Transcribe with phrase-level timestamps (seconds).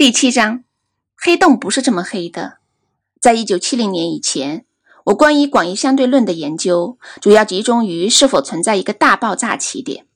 [0.00, 0.64] 第七章，
[1.14, 2.54] 黑洞不是这么黑的。
[3.20, 4.64] 在一九七零年以前，
[5.04, 10.06] 我关于广义相对论的研究主要集中于是否存在一个大爆炸起点。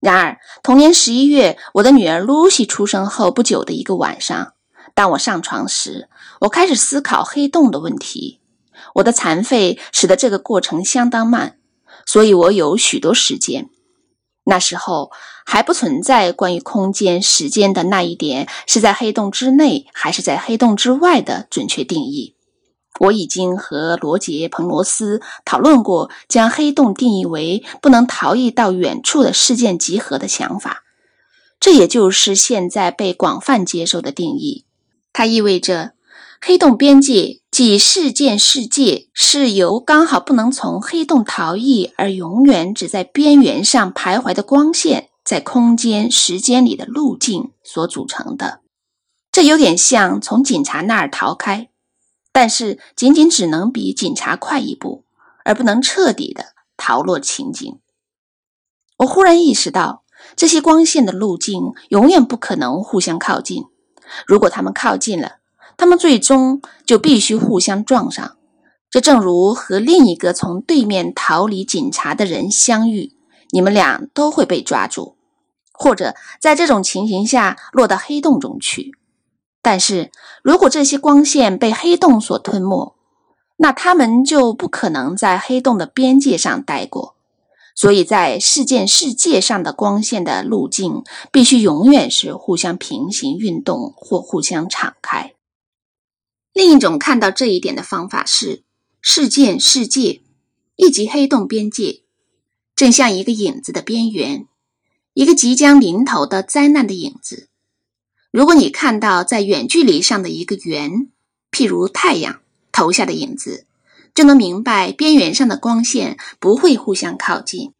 [0.00, 4.54] 然而，同年十一月，我的女儿露西出生后不久的一个晚上，
[4.96, 6.08] 当我上床时，
[6.40, 8.40] 我开始思考黑洞的问题。
[8.94, 11.60] 我的残废使得这个过程相当慢，
[12.04, 13.70] 所以我有许多时间。
[14.44, 15.10] 那时候
[15.44, 22.36] 还不存在关于空间、时间的那一点是在黑洞之内还是在黑洞之外的准确定义。
[23.00, 30.84] 我已经和罗杰·彭罗斯讨论过将黑洞定义为不能逃逸到远处的事件集合的想法，
[31.58, 34.66] 这也就是现在被广泛接受的定义。
[35.12, 35.92] 它意味着
[36.40, 37.40] 黑洞边界。
[37.54, 48.58] 即事件世界是由刚好不能从黑洞逃逸而永远只在边缘上徘徊的光线在空间时间里的路径所组成的。
[49.30, 51.70] 这有点像从警察那儿逃开，
[52.32, 55.04] 但是仅仅只能比警察快一步，
[55.44, 57.78] 而不能彻底的逃落情景。
[58.96, 60.02] 我忽然意识到，
[60.34, 63.62] 这些光线的路径永远不可能互相靠近。
[64.26, 65.36] 如果它们靠近了，
[65.76, 68.36] 他们最终就必须互相撞上，
[68.90, 73.12] 这正如和另一个从对面逃离警察的人相遇，
[73.50, 75.16] 你们俩都会被抓住，
[75.72, 78.92] 或者在这种情形下落到黑洞中去。
[79.62, 80.10] 但是
[80.42, 82.94] 如果这些光线被黑洞所吞没，
[83.56, 87.14] 那他们就不可能在黑洞的边界上待过。
[87.76, 91.02] 所以在事件世界上的光线的路径
[91.32, 95.33] 必须永远是互相平行运动或互相敞开。
[96.54, 98.62] 另一种看到这一点的方法是
[99.02, 100.22] 事件世界
[100.76, 102.02] 以及黑洞边界，
[102.76, 104.46] 正像一个影子的边缘，
[105.14, 107.48] 一个即将临头的灾难的影子。
[108.30, 111.08] 如果你看到在远距离上的一个圆，
[111.50, 113.66] 譬如太阳投下的影子，
[114.14, 117.72] 就能明白边缘上的光线不会互相靠近。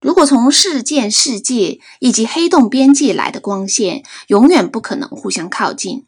[0.00, 6.04] 如果从事件世界以及黑洞边界来的光线永远不可能互相靠近。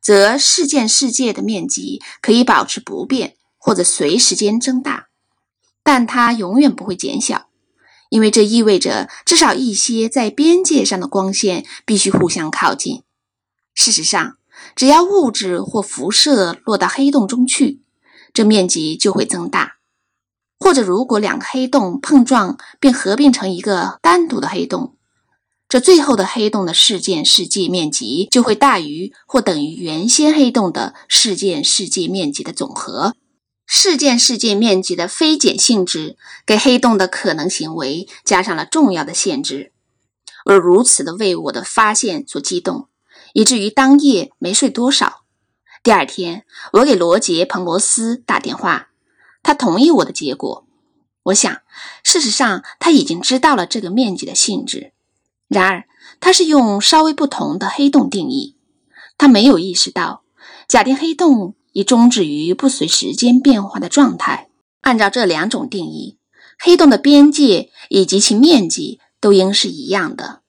[0.00, 5.08] 则事件世界的面积可以保持不变，或者随时间增大，
[5.82, 7.48] 但它永远不会减小，
[8.08, 13.02] 因为这意味着至少一些在边界上的光线必须互相靠近。
[13.74, 14.36] 事实上，
[14.74, 17.82] 只要物质或辐射落到黑洞中去，
[18.32, 19.76] 这面积就会增大；
[20.58, 24.96] 或者，如果两个黑洞碰撞并合并成一个单独的黑洞。
[25.70, 33.14] 这最后的黑洞的事件世界面积就会大于或等于原先黑洞的事件世界面积的总和。
[33.66, 39.70] 事件世界面积的非减性质给黑洞的可能行为加上了重要的限制。
[40.44, 42.88] 而如此的为我的发现所激动，
[43.32, 45.22] 以至于当夜没睡多少。
[45.84, 48.88] 第二天，我给罗杰·彭罗斯打电话，
[49.40, 50.66] 他同意我的结果。
[51.22, 51.60] 我想，
[52.02, 54.92] 事实上他已经知道了这个面积的性质。
[55.50, 55.84] 然而，
[56.20, 58.54] 他是用稍微不同的黑洞定义。
[59.18, 60.22] 他没有意识到，
[60.68, 64.48] 假定黑洞已终止于不随时间变化的状态。
[64.82, 66.18] 按照这两种定义，
[66.56, 70.42] 黑洞的边界以及其面积都应是一样的。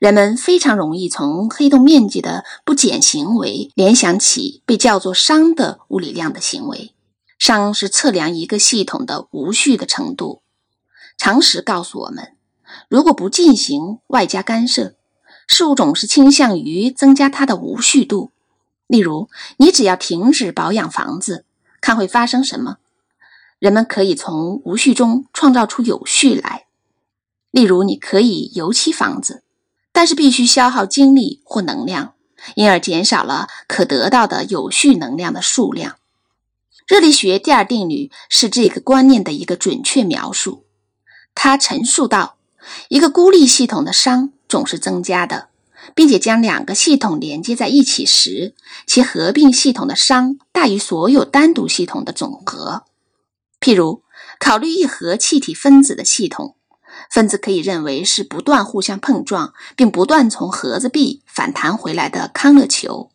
[0.00, 6.92] 人们非常容易从黑洞面积的不减行为联想起被叫做熵的物理量的行为。
[7.38, 10.42] 熵是测量一个系统的无序的程度。
[11.16, 12.37] 常识告诉我们。
[12.88, 14.94] 如果不进行外加干涉，
[15.46, 18.32] 事物总是倾向于增加它的无序度。
[18.86, 21.44] 例如，你只要停止保养房子，
[21.80, 22.78] 看会发生什么。
[23.58, 26.66] 人们可以从无序中创造出有序来。
[27.50, 29.42] 例如，你可以油漆房子，
[29.92, 32.14] 但是必须消耗精力或能量，
[32.54, 35.96] 因而减少了可得到的有序能量的数量。
[36.86, 40.64] 热力学第二定律是这个观念的一个准确描述。
[41.34, 42.37] 它陈述道。
[42.88, 45.48] 一个孤立系统的熵总是增加的，
[45.94, 48.54] 并且将两个系统连接在一起时，
[48.86, 52.84] 其合并系统的熵大于所有单独系统的总和。
[53.60, 54.02] 譬如，
[54.38, 56.56] 考虑一核气体分子的系统，
[57.10, 63.10] 分子可以认为是不断互相碰撞，并不断从盒子壁反弹回来的康乐球。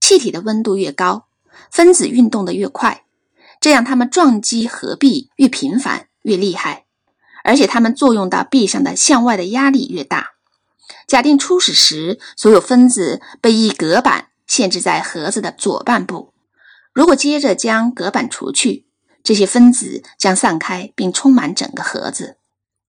[0.00, 1.26] 气体的温度越高，
[1.70, 3.04] 分子运动的越快，
[3.60, 6.86] 这样它们撞击合壁越频繁、越厉害。
[7.44, 10.32] 而且它们作用到壁上的向外的压力越大。
[11.06, 16.32] 假定初始时所有分子被一隔板限制在盒子的左半部，
[16.92, 18.86] 如果接着将隔板除去，
[19.22, 22.36] 这些分子将散开并充满整个盒子。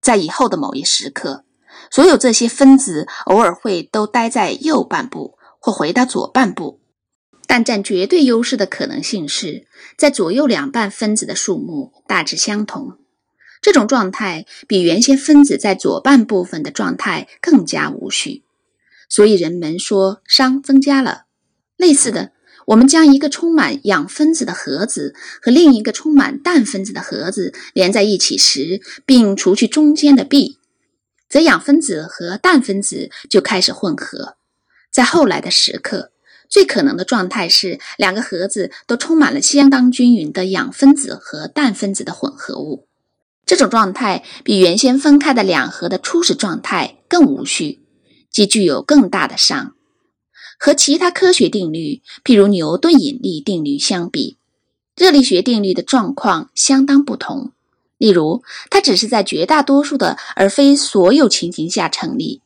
[0.01, 1.45] 在以后的某一时刻，
[1.91, 6.79] 所有这些分子偶尔会都待在右半部或回到左半部。
[7.47, 12.97] 但占绝对优势的可能性是在左右两半分子的数目大致相同。
[13.61, 18.43] 这种状态比原先分子在左半部分的状态更加无序，
[19.07, 21.25] 所以人们说熵增加了。
[21.77, 22.31] 类似的，
[22.67, 30.57] 我们将一个充满氧分子的盒子和另一个充满氮分子的盒子连在一起时，并除去中间的壁，
[31.29, 34.37] 则氧分子和氮分子就开始混合。
[34.91, 36.11] 在后来的时刻。
[36.49, 42.89] 最可能的状态是，两个盒子都充满了相当均匀的氧分子和氮分子的混合物。
[43.51, 47.81] 这种状态比原先分开的两盒的初始状态更无序，
[48.31, 49.71] 即具有更大的熵。
[50.57, 54.37] 和其他科学定律，譬如牛顿引力定律相比，
[54.95, 57.51] 热力学定律的状况相当不同。
[57.97, 62.39] 例如，它只是在绝大多数的而非所有情形下成立。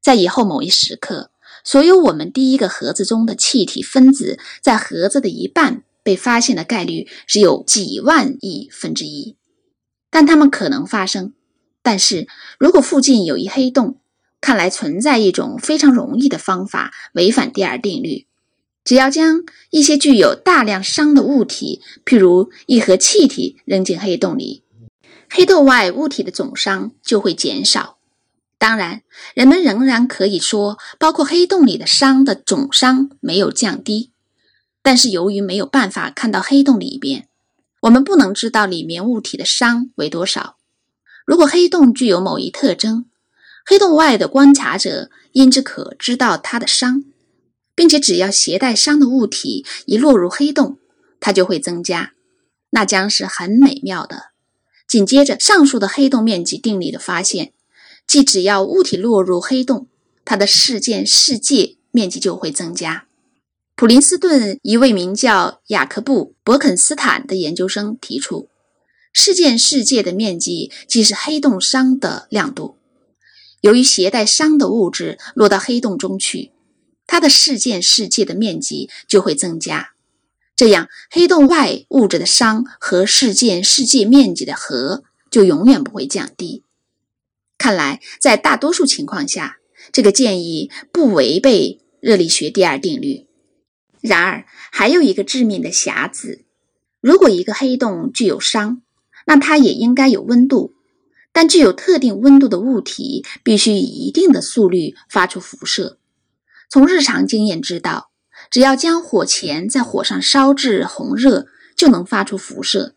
[0.00, 1.30] 在以后某一时刻。
[1.64, 9.35] 所有我们第一个盒子中的气体分子在盒子的一半被发现的概率只有几万亿分之一，
[10.16, 11.34] 但它们可能发生。
[11.82, 12.26] 但是
[12.58, 14.00] 如果附近有一黑洞，
[14.40, 18.26] 看来存在一种非常容易的方法违反第二定律：
[18.82, 24.62] 只要将一些具有大量熵的物体，譬如一盒气体扔进黑洞里，
[25.28, 27.98] 黑洞外物体的总熵就会减少。
[28.56, 29.02] 当然，
[29.34, 34.12] 人们仍然可以说，包括黑洞里的熵的总熵没有降低。
[34.80, 37.28] 但是，由于没有办法看到黑洞里边，
[37.86, 40.56] 我们不能知道里面物体的熵为多少。
[41.24, 43.06] 如果黑洞具有某一特征，
[43.64, 47.04] 黑洞外的观察者因之可知道它的熵，
[47.76, 50.78] 并且只要携带熵的物体一落入黑洞，
[51.20, 52.14] 它就会增加，
[52.70, 54.32] 那将是很美妙的。
[54.88, 57.52] 紧接着，上述的黑洞面积定理的发现。
[58.04, 59.88] 即只要物体落入黑洞，
[60.24, 63.05] 它的事件世界面积就会增加。
[63.76, 68.48] 普林斯顿一位名叫雅克布·伯肯斯坦的研究生提出，
[69.12, 72.78] 事件世界的面积即是黑洞熵的亮度。
[73.60, 76.52] 由于携带熵的物质落到黑洞中去，
[77.06, 79.90] 它的事件世界的面积就会增加。
[80.56, 86.62] 这样，黑洞外物质的熵和事件世界面积的和就永远不会降低。
[87.58, 89.58] 看来，在大多数情况下，
[89.92, 93.26] 这个建议不违背热力学第二定律。
[94.06, 96.44] 然而，还有一个致命的瑕疵：
[97.00, 98.78] 如果一个黑洞具有熵，
[99.26, 100.74] 那它也应该有温度。
[101.32, 105.98] 但具有特定温度的物体必须以一定的速率发出辐射。
[106.70, 108.10] 从日常经验知道，
[108.50, 112.94] 只要将火钳在火上烧至红热，就能发出辐射。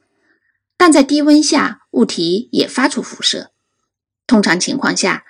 [0.78, 3.52] 但在低温下，物体也发出辐射。
[4.26, 5.26] 通常情况下，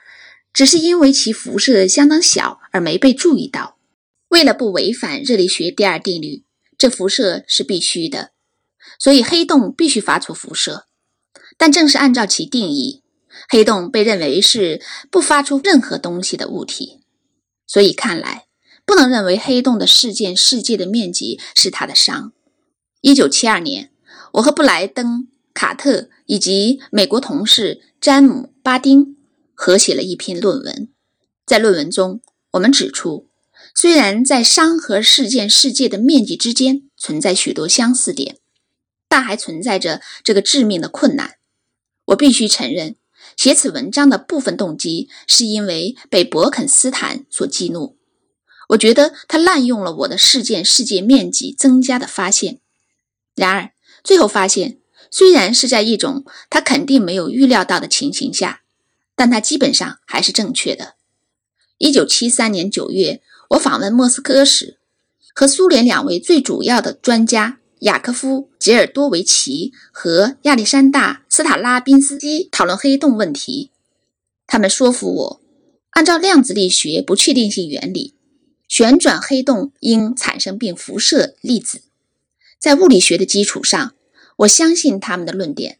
[0.54, 3.79] 只是因为其辐射相当小而没被注意到。
[4.30, 6.46] 为了不违反热力学第二定律，
[6.78, 8.32] 这辐射是必须的，
[8.98, 10.86] 所以黑洞必须发出辐射。
[11.58, 13.04] 但正是按照其定义，
[13.50, 14.82] 黑洞被认为是
[15.12, 17.02] 不发出任何东西的物体，
[17.68, 18.46] 所以看来
[18.86, 22.32] 不能认为黑洞的事件世界的面积是它的熵。
[23.02, 23.92] 一九七二年，
[24.34, 28.54] 我和布莱登、卡特以及美国同事詹姆。
[28.62, 29.18] 巴丁
[29.56, 30.90] 合写了一篇论文，
[31.44, 32.22] 在论文中，
[32.52, 33.29] 我们指出，
[33.74, 38.38] 虽然在熵和事件世界的面积之间存在许多相似点，
[39.08, 41.36] 但还存在着这个致命的困难。
[42.06, 42.96] 我必须承认，
[43.38, 47.98] 写此文章的部分动机是因为被伯肯斯坦所激怒。
[48.70, 52.60] 我觉得他滥用了我的事件世界面积增加的发现。
[53.36, 53.72] 然而，
[54.04, 54.78] 最后发现。
[55.12, 58.62] 虽然是在一种他肯定没有预料到的情形下，
[59.16, 60.94] 但他基本上还是正确的。
[61.80, 64.78] 一九七三年九月，我访问莫斯科时，
[65.34, 73.72] 和苏联两位最主要的专家雅科夫·杰尔多维奇和亚历山大·斯塔拉宾斯基讨论黑洞问题。
[74.46, 75.42] 他们说服我，
[75.92, 78.14] 按照量子力学不确定性原理，
[78.68, 81.82] 旋转黑洞应产生并辐射粒子。
[82.60, 83.94] 在物理学的基础上。
[84.40, 85.80] 我相信他们的论点，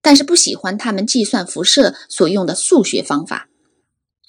[0.00, 3.48] 但是不喜欢他们计算辐射所用的数学方法，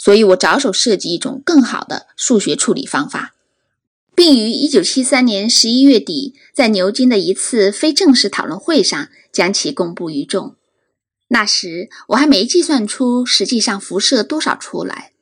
[0.04, 3.34] 所以我着手设计一种更好的数学处理方法，
[4.14, 10.58] 并于1973年11月底在牛津的一次非正式讨论会上将其公布于众。
[11.30, 15.14] 那时我还没计算出实际上辐射多少出来。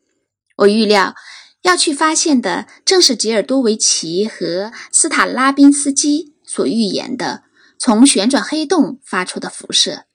[0.56, 1.14] 我预料
[1.62, 7.44] 要去发现的正是吉尔多维奇和斯塔拉宾斯基所预言的。
[7.78, 10.06] 从旋转黑洞发出的辐射。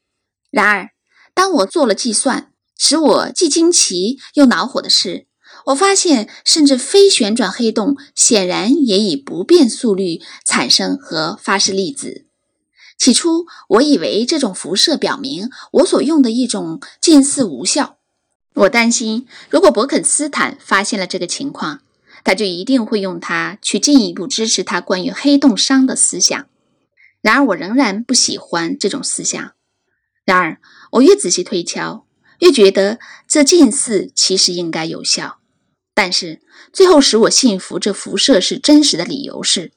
[0.50, 0.90] 然而，
[1.35, 5.26] 当我做了计算，使我既惊奇又恼火的是，
[5.66, 12.26] 我发现，甚至非旋转黑洞显然也以不变速率产生和发射粒子。
[12.99, 17.99] 起初，我以为这种辐射表明我所用的一种近似无效。
[18.54, 21.80] 我担心，如果伯肯斯坦发现了这个情况，
[22.25, 26.47] 他就一定会用它去进一步支持他关于黑洞熵的思想。
[27.21, 29.52] 然而，我仍然不喜欢这种思想。
[30.25, 30.59] 然而，
[30.92, 32.05] 我越仔细推敲，
[32.40, 35.38] 越觉得这近似其实应该有效。
[35.95, 36.40] 但是，
[36.73, 39.73] 最后使我信服这辐射是真实的理由是。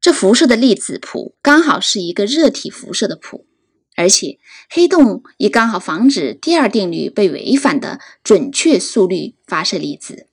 [0.00, 3.46] 这辐射的粒子谱刚好是一个热体辐射的谱，
[3.96, 4.38] 而且
[4.70, 10.28] 黑洞也刚好防止第二定律被违反的准确速率发射粒子。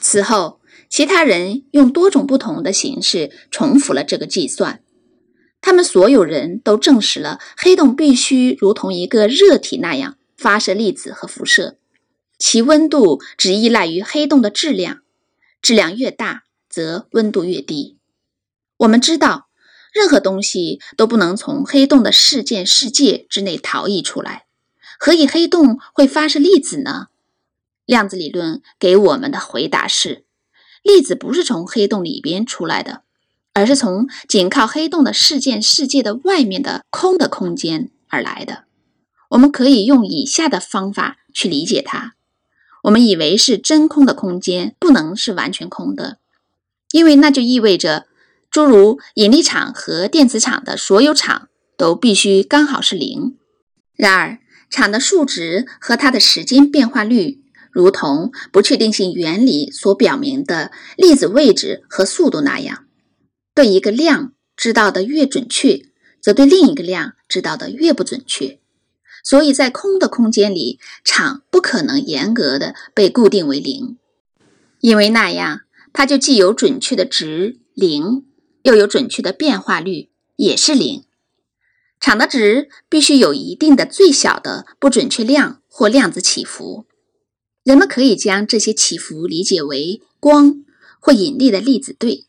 [0.00, 4.82] 此后，其他人用多种不同的形式重复了这个计算，
[5.60, 11.78] 他们所有人都证实了黑洞必须如同一个热体那样发射粒子和辐射，
[12.38, 15.02] 其温度只依赖于黑洞的质量，
[15.62, 17.96] 质量越大，则温度越低。
[18.78, 19.48] 我们知道，
[19.92, 24.44] 任何东西都不能从黑洞的事件世界之内逃逸出来。
[24.98, 27.08] 何以黑洞会发射粒子呢？
[27.86, 30.24] 量子理论给我们的回答是：
[30.82, 33.02] 粒子不是从黑洞里边出来的，
[33.54, 38.64] 而是从仅靠黑洞的事件世界的外面的空的空间而来的。
[39.30, 42.14] 我们可以用以下的方法去理解它：
[42.84, 46.18] 我们以为是真空的空间不能是完全空的，
[46.92, 48.06] 因为那就意味着。
[48.48, 53.36] 诸如引力场和电磁场的所有场都必须刚好是零。
[53.96, 54.38] 然而，
[54.70, 62.86] 场的数值和它的时间变化率，如同不确定性原理所表明的粒子位置和速度那样，
[63.54, 65.82] 对一个量知道的越准确，
[66.22, 68.58] 则对另一个量知道的越不准确。
[69.26, 73.98] 所以在空的空间里，场不可能严格的被固定为零，
[74.78, 78.24] 因为那样它就既有准确的值零。
[78.62, 81.04] 又有准确的变化率，也是零。
[82.00, 86.84] 场的值必须有一定的最小的不准确量或量子起伏。
[87.62, 90.64] 人们可以将这些起伏理解为光
[90.98, 92.26] 或引力的粒子对，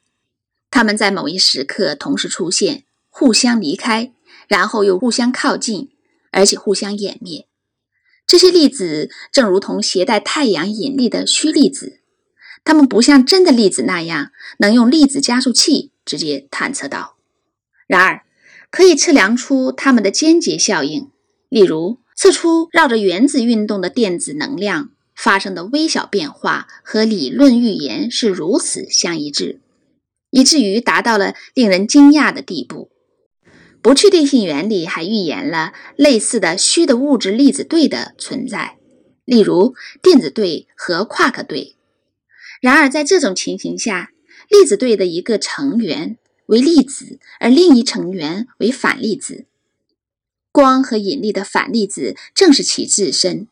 [0.70, 4.14] 它们在某一时刻同时出现，互相离开，
[4.48, 5.90] 然后又互相靠近，
[6.38, 7.48] 而且互相湮灭。
[8.26, 12.00] 这些粒子正如同携带太阳引力的虚粒子，
[12.64, 15.92] 它们不像真的粒子那样能用粒子加速器。
[16.08, 17.18] 直接探测到，
[17.86, 18.24] 然而
[18.72, 21.12] 可以测量出它们的间接效应，
[21.50, 29.60] 例如测出绕着原子运动的电子能量发生的微小变化和理论预言是如此相一致，
[30.30, 32.90] 以至于达到了令人惊讶的地步。
[33.82, 38.78] 不确定性原理还预言了类似的虚的物质粒子对的存在，
[39.24, 41.76] 例如电子对和夸克对。
[42.60, 44.12] 然而在这种情形下，
[44.50, 46.18] 粒子对的一个成员
[46.48, 49.46] 为粒子，而另一成员为反粒子。
[50.52, 53.48] 光和引力的反粒子正是其自身。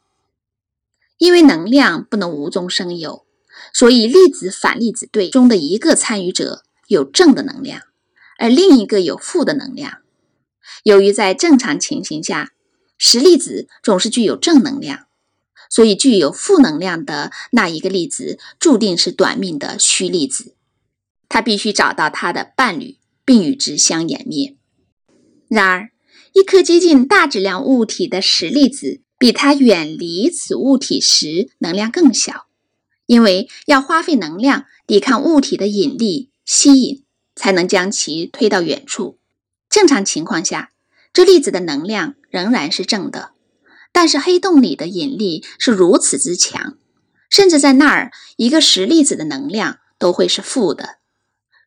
[1.18, 3.26] 因为能量不能无中生有，
[3.72, 7.84] 所以粒子反粒子对中的一个参与者有正的能量，
[8.38, 10.00] 而另一个有负的能量。
[10.84, 12.54] 由于在正常情形下，
[12.98, 15.08] 实粒子总是具有正能量，
[15.70, 20.56] 所以具有负能量的那一个粒子注定是短命的虚粒子。
[21.28, 24.56] 他必须找到他的伴侣，并与之相湮灭。
[25.48, 25.90] 然而，
[26.34, 32.48] 一颗接近大质量物体的实粒子，比它远离此物体时能量更小，
[33.06, 37.04] 因为要花费能量抵抗物体的引力吸引，
[37.36, 39.18] 才能将其推到远处。
[39.76, 40.72] 正常情况下，
[41.12, 43.32] 这粒子的能量仍然是正的。
[43.92, 46.78] 但是黑洞里的引力是如此之强，
[47.30, 51.00] 甚至在那儿，一个实粒子的能量都会是负的。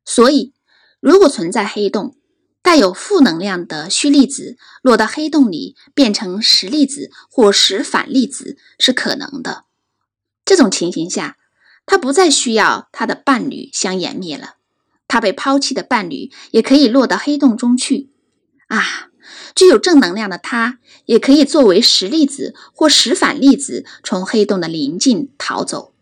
[0.06, 0.54] 所以，
[1.00, 2.16] 如果存在黑洞，
[2.62, 9.66] 带有负能量的虚粒子落到黑洞里变成实粒子或实反粒子是可能的。
[10.46, 11.36] 这种情形下，
[11.84, 14.54] 它不再需要它的伴侣相湮灭了，
[15.08, 18.10] 他被抛弃的伴侣也可以落到黑洞中去。
[18.68, 19.08] 啊，
[19.54, 25.94] 具有正能量的它也可以作为实粒子或实反粒子从黑洞的临近逃走。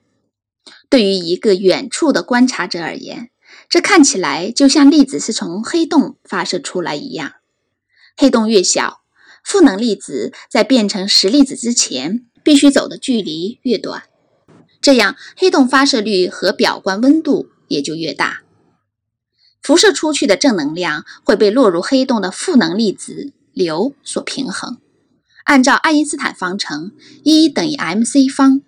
[0.91, 3.31] 对于一个远处的观察者而言，
[3.69, 7.35] 这看起来就像粒子是从黑洞发射出来一样。
[8.17, 9.03] 黑洞越小，
[9.45, 14.05] 负能粒子在变成实粒子之前必须走的距离越短，
[14.81, 18.43] 这样黑洞发射率和表观温度也就越大。
[19.67, 24.79] 辐射出去的正能量会被落入黑洞的负能粒子流所平衡。
[25.43, 26.93] 按照爱因斯坦方程
[27.25, 28.63] ，E 等于 mc 方，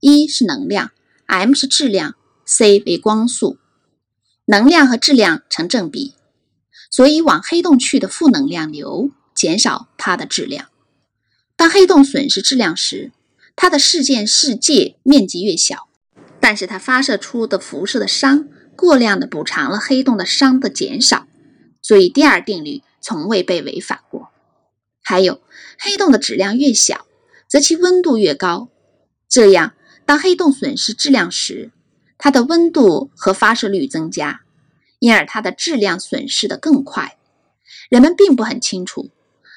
[0.00, 0.92] 一是能量
[1.26, 2.14] m 是质量
[2.46, 3.58] ，c 为光速，
[4.46, 6.14] 能量和质量成正比，
[6.90, 10.68] 所以往黑洞去的负能量流减少它的质量。
[11.54, 13.12] 当黑洞损失质量时，
[13.54, 15.88] 它的事件世界面积越小，
[16.40, 18.46] 但是它发射出的辐射的熵
[18.80, 21.26] 过量的补偿了黑洞的熵的减少，
[21.82, 24.30] 所以第二定律从未被违反过。
[25.02, 25.42] 还有，
[25.78, 27.06] 黑洞的质量越小，
[27.46, 28.70] 则其温度越高，
[29.28, 29.74] 这样
[30.06, 31.72] 当黑洞损失质量时，
[32.16, 34.40] 它的温度和发射率增加，
[34.98, 37.18] 因而它的质量损失的更快。
[37.90, 39.10] 人们并不很清楚。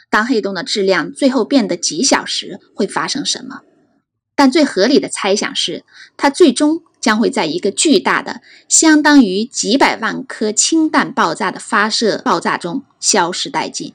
[0.09, 3.61] 当黑洞的质量最后变得极小时，会发生什么？
[4.35, 5.85] 但最合理的猜想是，
[6.17, 13.91] 它最终将会在一个巨大的、相当于几百万颗氢弹爆炸的发射爆炸中消失殆尽。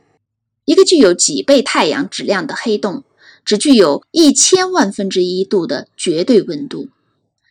[0.66, 3.04] 一个具有几倍太阳质量的黑洞，
[3.46, 6.88] 只具有一千万分之一度的绝对温度，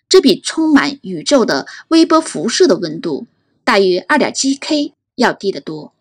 [0.08, 3.26] 这比充满宇宙的微波辐射的温度
[3.64, 5.92] 大约二点七 K 要低得多。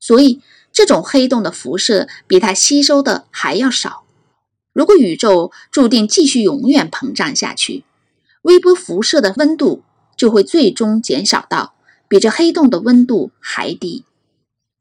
[0.00, 0.40] 所以。
[0.76, 4.02] 这种黑洞的辐射比它吸收的还要少。
[4.72, 7.84] 如果宇宙注定继续永远膨胀下去，
[8.44, 9.82] 微波辐射的温度
[10.16, 11.74] 就会最终减少到
[12.08, 14.04] 比这黑洞的温度还低，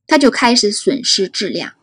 [0.05, 1.73] 它就开始损失质量。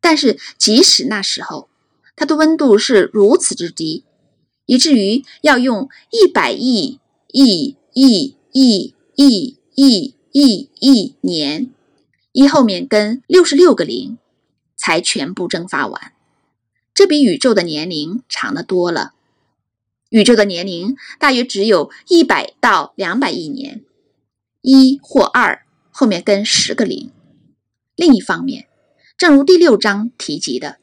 [0.00, 1.68] 但是即使那时候
[2.16, 4.04] 它的温度是如此之低，
[4.66, 6.98] 以至于要用一百亿
[7.28, 11.70] 亿亿亿亿亿亿亿年。
[12.32, 14.18] 一后面跟六十六个零，
[14.74, 16.12] 才全部蒸发完。
[16.92, 19.12] 这比宇宙的年龄长得多了。
[20.12, 23.82] 宇宙的年龄大约只有一百到两百亿年，
[24.60, 27.10] 一或二后面跟十个零。
[27.96, 28.68] 另一方面，
[29.16, 30.76] 正如第六章提及的，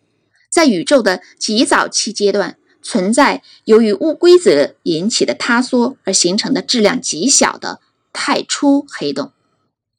[0.50, 7.80] 在宇宙的极早期阶段，存在由于物规则引起的塌缩而形成的质量极小的
[8.12, 9.32] 太初黑洞。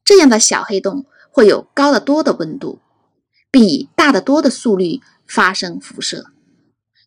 [0.05, 1.07] 这样的小黑洞。
[1.33, 2.81] 会有高得多的温度，
[3.53, 6.27] 并以大得多的速率发生辐射。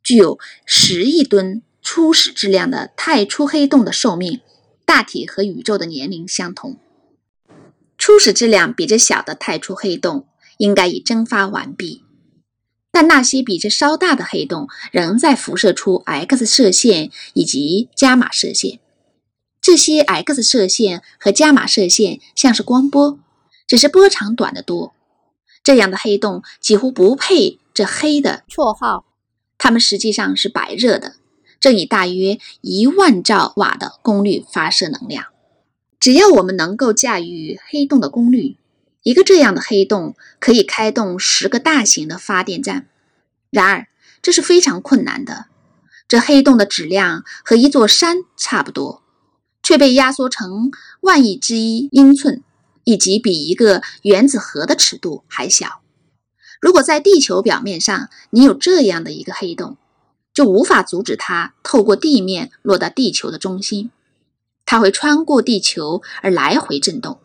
[0.01, 4.41] 具有十亿吨初始质量的太初黑洞的寿命
[4.85, 6.79] 大体和宇宙的年龄相同。
[7.97, 10.25] 初始质量比这小的太初黑洞
[10.57, 12.03] 应该已蒸发完毕，
[12.91, 18.79] 但那些比这稍大的黑洞仍在辐射出 X 射线以及伽马射线。
[19.61, 23.19] 这些 X 射线和伽马射线像是光波。
[23.65, 24.93] 只是波长短得多，
[25.63, 29.05] 这样的黑洞几乎不配这“黑”的绰号。
[29.57, 31.15] 它们实际上是白热的，
[31.63, 35.27] 正以大约一万兆瓦的功率发射能量。
[35.97, 38.57] 只要我们能够驾驭黑洞的功率，
[39.03, 42.89] 一个这样的黑洞可以开动十个大型的发电站。
[43.49, 43.87] 然而，
[44.21, 45.45] 这是非常困难的。
[46.09, 49.01] 这黑洞的质量和一座山差不多，
[49.61, 52.43] 却被压缩成万亿之一英寸。
[52.85, 55.79] 以及比一个原子核的尺度还小。
[56.59, 59.77] 如果在地球表面上你有这样的一个黑洞，
[60.33, 63.91] 就无法阻止它透过地面落到地球的中心。
[64.65, 67.19] 它会穿过地球而来回震动，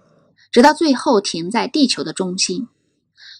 [0.50, 2.68] 直到最后停在地球的中心。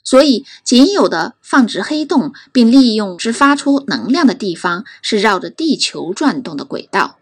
[0.04, 7.18] 所以，仅有的放置黑洞并利用之发出能量的地方是绕着地球转动的轨道，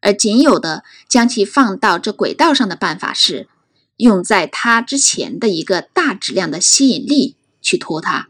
[0.00, 3.48] 而仅有的将其放到这轨道上的办法是。
[3.96, 8.28] 用在它之前的一个大质量的吸引力去拖它，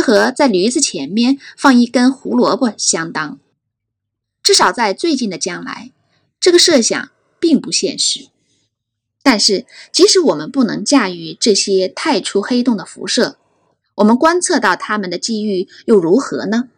[0.00, 3.38] 和在驴子前面放一根胡萝卜相当。
[4.42, 5.92] 至少在最近的将来，
[6.40, 8.28] 这个设想并不现实。
[9.22, 13.36] 但是，即使我们不能驾驭这些太初黑洞的辐射，
[13.96, 16.70] 我们观测到它们的机遇又如何呢？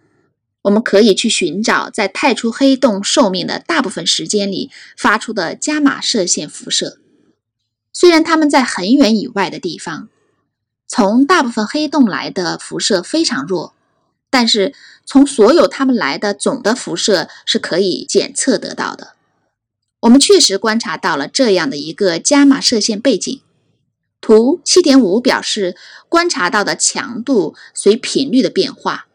[0.62, 6.98] 我们可以去寻找在太初黑洞寿命的大部分时间里发出的伽马射线辐射。
[7.92, 10.08] 虽然它们在很远以外的地方，
[10.94, 13.72] 从大部分黑洞来的辐射非常弱，
[14.28, 14.74] 但是
[15.06, 19.14] 从所有它们来的总的辐射是可以检测得到的。
[20.00, 23.40] 我们确实观察到了这样的一个伽马射线背景。
[24.20, 25.78] 图七点五表示
[26.10, 29.06] 观察到的强度随频率的变化。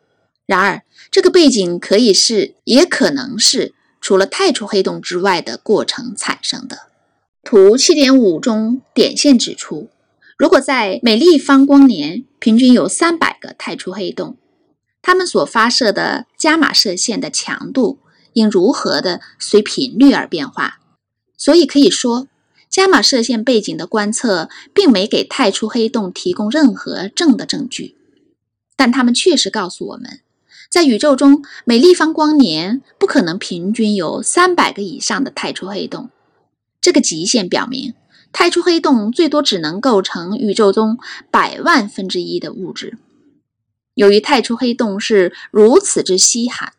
[0.48, 6.88] 然而，这个背景可以是，也可能是除了太初黑洞之外的过程产生的。
[7.44, 9.90] 图七点五中点线指出，
[10.38, 14.38] 如果在每立方光年平均有三百个太初黑洞，
[15.02, 17.98] 它们所发射的伽马射线的强度
[18.34, 20.80] 应如何的随频率而变化？
[21.36, 22.28] 所以可以说，
[22.70, 27.96] 伽马射线背景的观测并没给太初黑洞提供任何正的证据，
[28.76, 30.20] 但它们确实告诉我们，
[30.70, 36.12] 在宇宙中，每立方光年不可能平均有三百个以上的太初黑洞。
[36.80, 37.96] 这个极限表明，
[38.40, 41.00] 太初黑洞最多只能构成宇宙中
[41.32, 43.00] 百万分之一的物质。
[43.96, 46.74] 由于太初黑洞是如此之稀罕，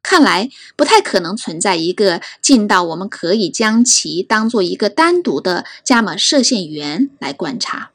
[0.00, 7.90] 看来不太可能存在一个近到我们可以将其当做一个单独的伽马射线源来观察。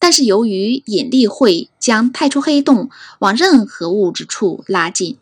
[0.00, 5.18] 但是由于引力会将太初黑洞往任何物质处拉近，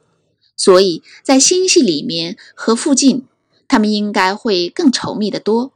[0.56, 3.26] 所以在星系里面和附近，
[3.68, 5.72] 它们应该会更稠密得多。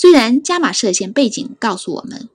[0.00, 2.28] 虽然伽马射线背景告诉我们，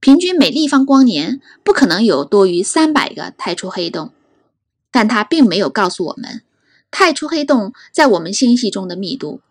[0.00, 4.10] 平均每立方光年不可能有多于三百个太初黑洞，
[4.90, 6.40] 但它并没有告诉我们
[6.90, 9.42] 太初黑洞在我们星系中的密度。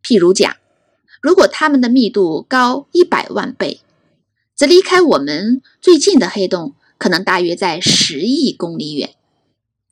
[0.00, 0.56] 譬如讲，
[1.20, 3.80] 如果它们的密度高一百万倍。
[4.54, 9.16] 则离开我们最近的黑洞可能大约在十亿公里远，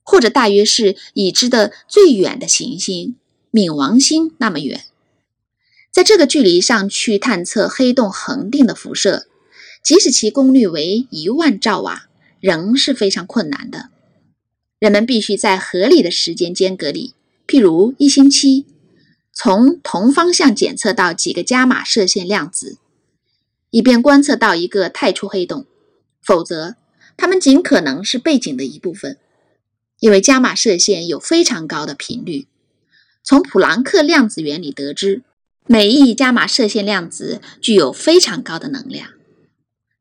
[0.04, 3.16] 或者大约是已知的最远的行星
[3.50, 4.84] 冥王星那么远。
[5.90, 9.26] 在这个距离上去探测黑洞恒定的辐射，
[9.82, 12.08] 即使其功率为一万兆瓦，
[12.40, 13.90] 仍是非常困难的。
[14.78, 17.14] 人们必须在合理的时间间隔里，
[17.46, 18.66] 譬如一星期，
[19.32, 22.78] 从同方向检测到几个伽马射线量子。
[23.70, 25.64] 以便观测到一个太初黑洞，
[26.22, 26.76] 否则
[27.16, 29.16] 它们仅可能是背景的一部分。
[30.00, 32.46] 因为伽马射线有非常高的频率，
[33.22, 35.22] 从普朗克量子原理得知，
[35.72, 39.10] 每一伽马射线量子具有非常高的能量，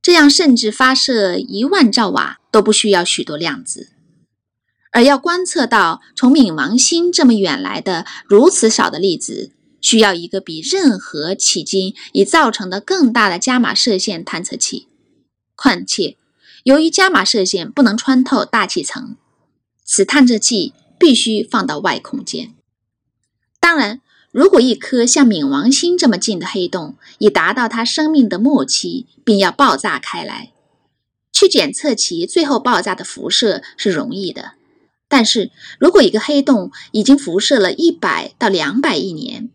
[0.02, 3.92] 这样甚至发射一万兆瓦都不需要许多量子。
[4.92, 9.52] 而要观测到从冥王星这么远来的如此少的粒子。
[9.80, 14.88] 需要一个比任何迄今已造成的更大的伽马射线探测器。
[15.56, 16.18] 况且，
[16.64, 19.16] 由于伽马射线不能穿透大气层，
[19.86, 22.56] 此探测器必须放到外空间。
[23.60, 30.52] 当然，如果一颗像冥王星这么近的黑洞已达到它生命的末期，并要爆炸开来，
[31.32, 34.52] 去检测其最后爆炸的辐射是容易的。
[35.08, 39.50] 但是如果一个黑洞已经辐射了一百到两百亿年，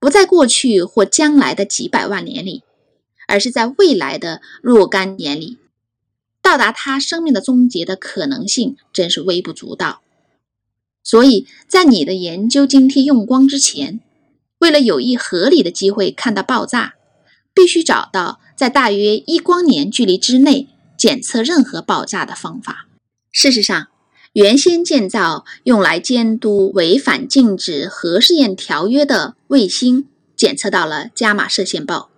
[0.00, 2.64] 不在过去或将来的几百万年里，
[3.28, 5.58] 而是在未来的若干年里，
[6.42, 10.02] 到达它生命的终结的可能性真是微不足道。
[11.10, 13.98] 所以在你的研究津贴用光之前，
[14.58, 16.94] 为了有一合理的机会看到爆炸，
[17.52, 22.86] 必须找到在大约一光年距离之内检测任何爆炸的方法。
[23.32, 23.88] 事实上。
[24.34, 32.10] 原先建造用来监督违反禁止核试验条约的卫星，检测到了伽马射线暴，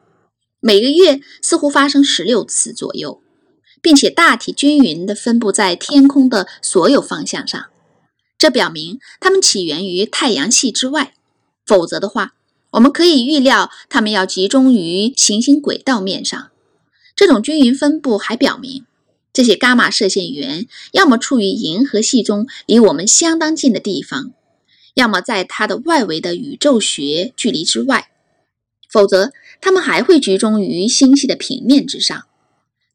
[0.61, 3.23] 每个月似乎发生十六次左右，
[3.81, 7.72] 并且大体均匀地分布在天空的所有方向上。
[8.43, 11.15] 这表明它们起源于太阳系之外，
[11.65, 12.35] 否则的话，
[12.73, 16.51] 我们可以预料它们要集中于行星轨道面上。
[17.15, 18.85] 这种均匀分布还表明。
[19.33, 24.33] 这些伽马射线源要么处于银河系中离我们相当近的地方，
[24.95, 28.11] 要么在它的外围的宇宙学距离之外，
[28.91, 32.25] 否则它们还会集中于星系的平面之上。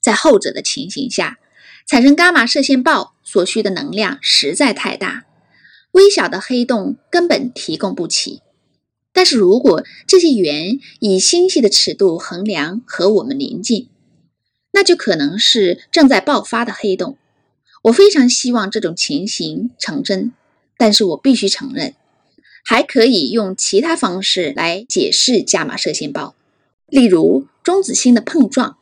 [0.01, 1.39] 在后者的情形下，
[1.88, 5.23] 产生伽马射线暴所需的能量实在太大，
[5.97, 8.43] 微小的黑洞根本提供不起。
[9.12, 13.89] 但是如果这些源以星系的尺度衡量和我们邻近，
[14.71, 17.17] 那就可能是正在爆发的黑洞。
[17.86, 20.33] 我非常希望这种情形成真，
[20.77, 21.95] 但是我必须承认，
[22.63, 26.36] 还可以用其他方式来解释伽马射线暴，
[26.86, 28.77] 例如中子星的碰撞。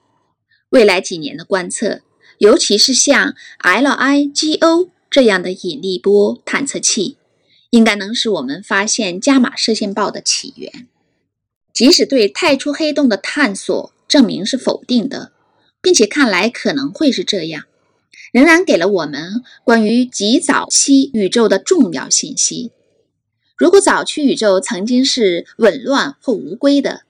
[0.67, 2.01] 未来几年的观测，
[2.39, 7.15] 尤其是像 LIGO 这样的引力波探测器，
[7.69, 10.89] 应该能使我们发现伽马射线暴的起源。
[11.71, 15.32] 即使对太初黑洞的探索证明是否定的。
[15.82, 17.65] 并且看来可能会是这样，
[18.34, 22.71] 仍然给了我们关于极早期宇宙的重要信息。
[23.56, 27.04] 如果早期宇宙曾经是紊乱或无规的，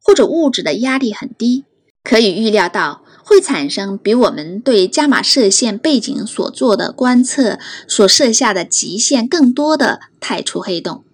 [0.00, 1.64] 或者物质的压力很低，
[2.04, 11.04] 可以预料到会产生比我们对伽马射线背景所做的观测所设下的极限更多的太初黑洞。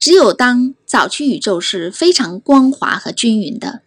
[0.00, 3.82] 只有当早期宇宙是非常光滑和均匀的，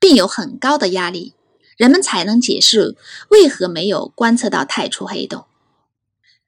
[0.00, 1.34] 并有很高的压力。
[1.76, 2.96] 人们才能解释
[3.28, 5.44] 为何没有观测到太初黑洞。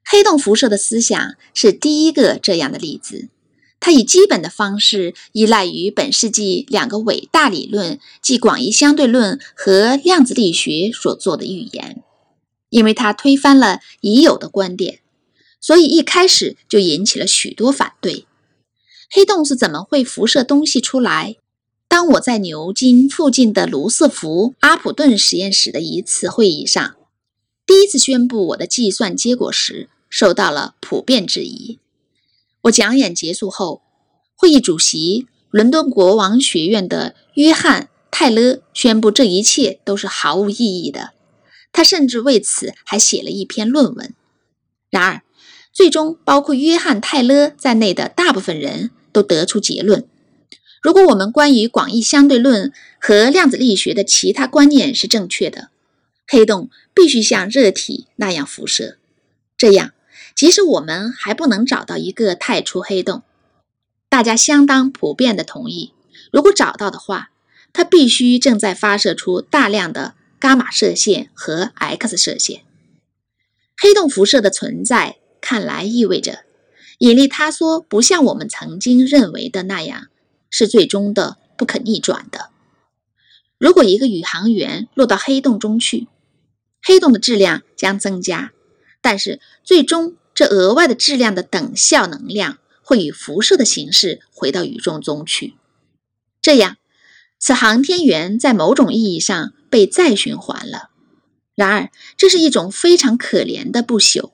[0.03, 3.29] 黑洞辐射的思想是第一个这样的例子。
[3.81, 12.03] 它以基本的方式依赖于本世纪两个伟大理论，即广义相对论和量子力学所做的预言。
[12.71, 14.99] 因为它推翻了已有的观点，
[15.61, 18.27] 所以一开始就引起了许多反对。
[19.11, 21.37] 黑洞是怎么会辐射东西出来？
[21.87, 26.97] 当我在牛津附近的卢瑟福阿普顿实验室的一次会议上，
[27.65, 31.79] 第一次宣布我的计算结果时，受到了普遍质疑。
[32.65, 33.83] 我讲演结束后，
[34.35, 41.13] 会议主席伦敦国王学院的约翰·泰勒宣布这一切都是毫无意义的。
[41.73, 44.15] 他甚至为此还写了一篇论文。
[44.89, 45.23] 然而，
[45.75, 50.07] 最终包括约翰·泰勒在内的大部分人都得出结论。
[50.81, 55.69] 如果我们关于广义相对论和量子力学的其他观念是正确的，
[56.27, 58.99] 黑洞必须像热体那样辐射。
[59.57, 59.93] 这样，
[60.45, 63.23] 即使我们还不能找到一个太初黑洞，
[64.11, 65.95] 大家相当普遍的同意，
[66.31, 67.31] 如果找到的话，
[67.73, 72.61] 它必须正在发射出大量的伽马射线和 X 射线。
[73.79, 76.41] 黑洞辐射的存在看来意味着
[76.99, 80.09] 引力塌缩不像我们曾经认为的那样。
[80.51, 82.51] 是最终的不可逆转的。
[83.57, 86.07] 如果一个宇航员落到黑洞中去，
[86.83, 88.53] 黑洞的质量将增加，
[89.01, 95.55] 但是最终这额外的质量的等效能量会以辐射的形式回到宇宙中去。
[96.43, 96.77] 这样，
[97.39, 100.91] 此航天员在某种意义上被再循环了。
[101.55, 104.33] 然而，这是一种非常可怜的不朽。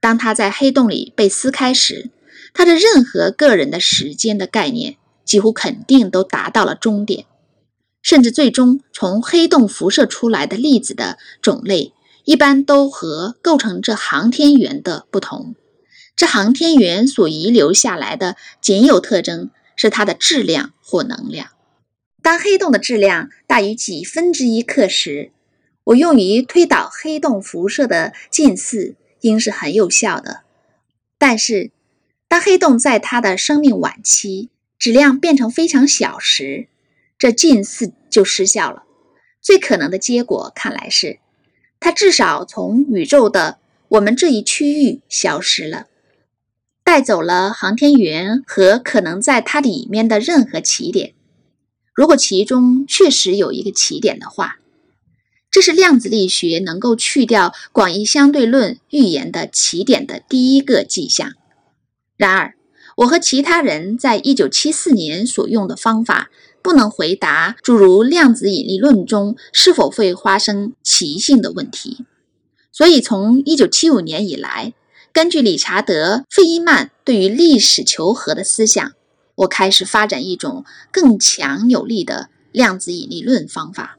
[0.00, 2.10] 当他在黑洞里被撕开时，
[2.52, 4.96] 他的任何个人的时间的概念。
[5.28, 7.26] 几乎肯定都达到了终点，
[8.00, 11.92] 甚至最终从黑洞辐射出来的粒子的种类，
[12.28, 15.54] 一般都和构成这航天员的不同。
[16.14, 21.48] 这航天员所遗留下来的仅有特征是它的质量或能量。
[22.20, 25.32] 当黑洞的质量大于几分之一克时，
[25.84, 30.42] 我用于推导黑洞辐射的近似应是很有效的。
[31.16, 31.70] 但是，
[32.28, 36.68] 当黑洞在它的生命晚期，质量变成非常小时，
[37.16, 38.82] 这近似就失效了。
[39.40, 41.20] 最可能的结果看来是，
[41.80, 45.86] 它至少从宇宙的我们这一区域消失了，
[46.84, 51.14] 带走了航天员和可能在它里面的任何起点。
[51.94, 54.58] 如果其中确实有一个起点的话，
[55.50, 61.32] 这是量子力学能够去掉广义相对论预言的起点的第一个迹象。
[62.16, 62.57] 然而。
[62.98, 66.30] 我和其他人在1974年所用的方法
[66.62, 72.04] 不能回答诸如量子引力论中是否会发生奇性的问题，
[72.72, 74.74] 所以从1975年以来，
[75.12, 78.92] 根据理查德·费伊曼对于历史求和的思想，
[79.36, 83.96] 我开始发展一种更强有力的量子引力论方法。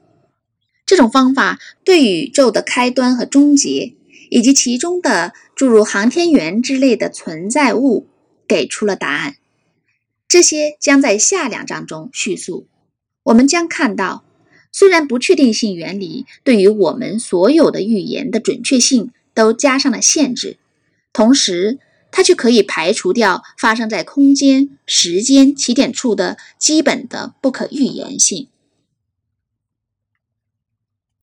[0.85, 3.95] 这种方法对宇宙的开端和终结，
[4.29, 8.07] 以及其中的诸如航天员之类的存在物。
[8.49, 9.37] 给出了答案，
[10.27, 12.65] 这些将在下两章中叙述。
[13.23, 14.25] 我们将看到，
[14.71, 20.57] 虽然不确定性原理对于我们所有的预言的准确性都加上了限制，
[21.13, 21.77] 同时
[22.11, 28.47] 它却可以排除掉发生在空间、时间起点处的基本的不可预言性。